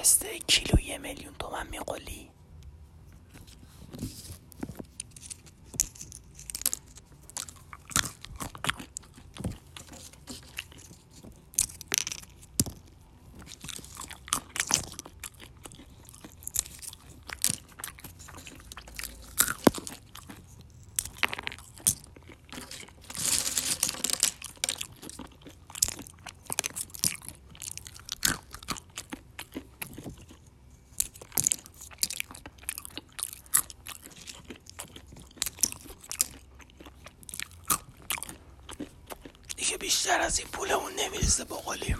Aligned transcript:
پسته 0.00 0.38
کیلو 0.38 0.80
یه 0.80 0.98
میلیون 0.98 1.34
تومن 1.38 1.66
میقلی 1.70 2.30
دیگه 39.70 39.78
بیشتر 39.78 40.20
از 40.20 40.38
این 40.38 40.48
پولمون 40.48 40.92
نمی‌رسه 40.92 41.44
بقولیم 41.44 41.98